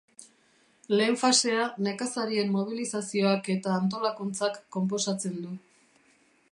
[0.99, 5.55] Lehen fasea nekazarien mobilizazioak eta antolakuntzak konposatzen du.